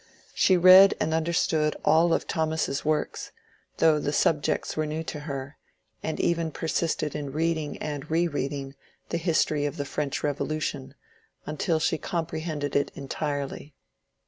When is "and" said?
0.99-1.13, 6.01-6.19, 7.77-8.09